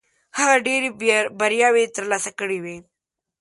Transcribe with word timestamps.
هغه 0.37 0.55
ډېرې 0.67 0.87
بریاوې 1.39 1.83
ترلاسه 1.95 2.31
کړې 2.39 2.57
وې. 2.63 2.77